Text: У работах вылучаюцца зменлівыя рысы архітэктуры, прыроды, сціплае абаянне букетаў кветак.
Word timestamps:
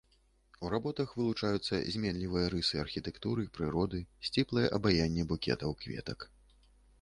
У 0.67 0.69
работах 0.73 1.11
вылучаюцца 1.17 1.81
зменлівыя 1.95 2.47
рысы 2.53 2.75
архітэктуры, 2.85 3.45
прыроды, 3.59 4.01
сціплае 4.29 4.65
абаянне 4.79 5.23
букетаў 5.35 5.77
кветак. 5.85 6.19